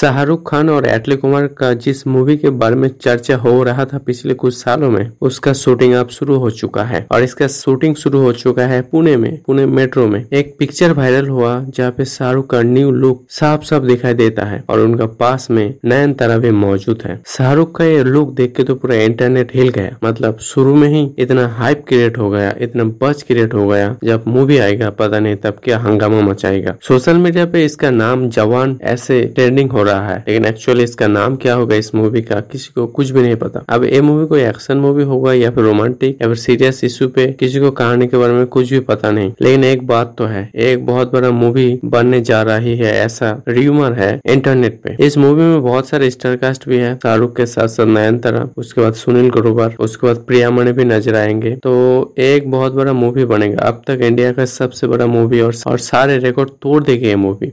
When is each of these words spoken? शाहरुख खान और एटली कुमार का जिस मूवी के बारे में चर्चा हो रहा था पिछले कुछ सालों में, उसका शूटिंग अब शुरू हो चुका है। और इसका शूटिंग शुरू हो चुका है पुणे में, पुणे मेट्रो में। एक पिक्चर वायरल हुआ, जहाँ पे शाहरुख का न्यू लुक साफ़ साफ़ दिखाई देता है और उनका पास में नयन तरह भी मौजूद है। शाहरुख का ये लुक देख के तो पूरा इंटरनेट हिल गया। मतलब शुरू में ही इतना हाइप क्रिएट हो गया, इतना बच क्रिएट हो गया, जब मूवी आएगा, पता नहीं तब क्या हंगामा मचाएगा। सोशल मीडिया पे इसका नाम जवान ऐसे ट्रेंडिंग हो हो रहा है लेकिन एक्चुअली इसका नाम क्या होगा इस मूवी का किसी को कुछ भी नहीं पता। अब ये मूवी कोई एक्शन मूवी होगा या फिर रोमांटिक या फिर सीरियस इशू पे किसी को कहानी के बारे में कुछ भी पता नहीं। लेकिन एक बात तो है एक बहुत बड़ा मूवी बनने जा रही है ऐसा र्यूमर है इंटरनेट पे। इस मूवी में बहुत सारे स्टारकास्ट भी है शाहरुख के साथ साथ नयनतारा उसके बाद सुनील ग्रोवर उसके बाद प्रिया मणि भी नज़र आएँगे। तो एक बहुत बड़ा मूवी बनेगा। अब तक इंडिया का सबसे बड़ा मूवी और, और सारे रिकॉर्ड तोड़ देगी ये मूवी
शाहरुख 0.00 0.50
खान 0.50 0.68
और 0.70 0.86
एटली 0.86 1.16
कुमार 1.16 1.46
का 1.46 1.72
जिस 1.74 2.06
मूवी 2.06 2.36
के 2.36 2.50
बारे 2.50 2.74
में 2.74 2.88
चर्चा 3.02 3.36
हो 3.36 3.62
रहा 3.62 3.84
था 3.84 3.98
पिछले 3.98 4.34
कुछ 4.34 4.54
सालों 4.54 4.90
में, 4.90 5.10
उसका 5.20 5.52
शूटिंग 5.52 5.94
अब 5.94 6.08
शुरू 6.08 6.36
हो 6.36 6.50
चुका 6.50 6.84
है। 6.84 7.06
और 7.12 7.22
इसका 7.22 7.46
शूटिंग 7.46 7.94
शुरू 7.94 8.20
हो 8.20 8.32
चुका 8.32 8.66
है 8.66 8.80
पुणे 8.82 9.16
में, 9.16 9.40
पुणे 9.46 9.66
मेट्रो 9.66 10.06
में। 10.06 10.24
एक 10.32 10.54
पिक्चर 10.58 10.92
वायरल 10.92 11.28
हुआ, 11.28 11.64
जहाँ 11.68 11.90
पे 11.90 12.04
शाहरुख 12.04 12.50
का 12.50 12.62
न्यू 12.62 12.90
लुक 12.90 13.24
साफ़ 13.30 13.64
साफ़ 13.64 13.82
दिखाई 13.82 14.14
देता 14.14 14.44
है 14.44 14.62
और 14.68 14.80
उनका 14.80 15.06
पास 15.06 15.48
में 15.50 15.74
नयन 15.84 16.14
तरह 16.14 16.38
भी 16.38 16.50
मौजूद 16.50 17.02
है। 17.06 17.20
शाहरुख 17.26 17.76
का 17.78 17.84
ये 17.84 18.04
लुक 18.04 18.34
देख 18.34 18.54
के 18.56 18.62
तो 18.62 18.74
पूरा 18.74 18.94
इंटरनेट 18.94 19.54
हिल 19.54 19.68
गया। 19.68 19.96
मतलब 20.04 20.38
शुरू 20.38 20.74
में 20.74 20.88
ही 20.88 21.10
इतना 21.18 21.46
हाइप 21.48 21.84
क्रिएट 21.88 22.18
हो 22.18 22.30
गया, 22.30 22.54
इतना 22.60 22.84
बच 23.02 23.22
क्रिएट 23.22 23.54
हो 23.54 23.66
गया, 23.68 23.96
जब 24.04 24.24
मूवी 24.28 24.58
आएगा, 24.58 24.90
पता 24.90 25.20
नहीं 25.20 25.36
तब 25.36 25.60
क्या 25.64 25.78
हंगामा 25.78 26.20
मचाएगा। 26.20 26.76
सोशल 26.88 27.16
मीडिया 27.16 27.46
पे 27.46 27.64
इसका 27.64 27.90
नाम 27.90 28.28
जवान 28.30 28.78
ऐसे 28.82 29.22
ट्रेंडिंग 29.34 29.70
हो 29.70 29.78
हो 29.80 29.84
रहा 29.90 30.08
है 30.08 30.24
लेकिन 30.28 30.44
एक्चुअली 30.46 30.84
इसका 30.84 31.06
नाम 31.08 31.36
क्या 31.36 31.54
होगा 31.54 31.76
इस 31.76 31.94
मूवी 31.94 32.22
का 32.22 32.40
किसी 32.52 32.72
को 32.74 32.86
कुछ 32.88 33.10
भी 33.10 33.22
नहीं 33.22 33.36
पता। 33.36 33.64
अब 33.68 33.84
ये 33.84 34.00
मूवी 34.02 34.26
कोई 34.26 34.42
एक्शन 34.42 34.78
मूवी 34.78 35.04
होगा 35.04 35.32
या 35.32 35.50
फिर 35.50 35.64
रोमांटिक 35.64 36.22
या 36.22 36.28
फिर 36.28 36.36
सीरियस 36.38 36.82
इशू 36.84 37.08
पे 37.08 37.26
किसी 37.40 37.60
को 37.60 37.70
कहानी 37.72 38.06
के 38.06 38.16
बारे 38.16 38.32
में 38.32 38.46
कुछ 38.48 38.70
भी 38.70 38.80
पता 38.82 39.10
नहीं। 39.10 39.32
लेकिन 39.42 39.64
एक 39.64 39.86
बात 39.86 40.14
तो 40.18 40.24
है 40.26 40.48
एक 40.60 40.84
बहुत 40.86 41.12
बड़ा 41.12 41.30
मूवी 41.32 41.68
बनने 41.84 42.20
जा 42.22 42.42
रही 42.42 42.76
है 42.76 42.94
ऐसा 42.96 43.30
र्यूमर 43.48 43.92
है 43.92 44.10
इंटरनेट 44.26 44.80
पे। 44.82 44.96
इस 45.06 45.18
मूवी 45.18 45.42
में 45.42 45.62
बहुत 45.62 45.88
सारे 45.88 46.10
स्टारकास्ट 46.10 46.68
भी 46.68 46.76
है 46.76 46.94
शाहरुख 46.96 47.36
के 47.36 47.46
साथ 47.46 47.68
साथ 47.68 47.86
नयनतारा 47.86 48.48
उसके 48.56 48.80
बाद 48.80 48.94
सुनील 48.94 49.30
ग्रोवर 49.30 49.74
उसके 49.80 50.06
बाद 50.06 50.24
प्रिया 50.26 50.50
मणि 50.50 50.72
भी 50.72 50.84
नज़र 50.84 51.16
आएँगे। 51.16 51.54
तो 51.56 51.72
एक 52.18 52.50
बहुत 52.50 52.74
बड़ा 52.74 52.92
मूवी 52.94 53.24
बनेगा। 53.26 53.62
अब 53.62 53.82
तक 53.86 54.00
इंडिया 54.02 54.32
का 54.32 54.44
सबसे 54.46 54.86
बड़ा 54.86 55.06
मूवी 55.08 55.40
और, 55.40 55.54
और 55.66 55.78
सारे 55.80 56.18
रिकॉर्ड 56.18 56.50
तोड़ 56.62 56.82
देगी 56.84 57.06
ये 57.06 57.16
मूवी 57.16 57.52